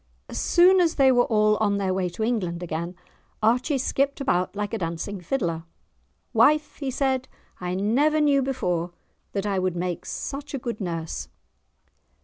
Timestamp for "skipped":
3.77-4.19